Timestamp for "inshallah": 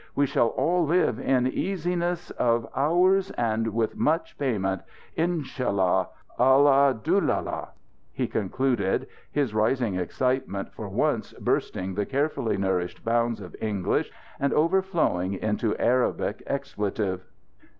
5.15-6.09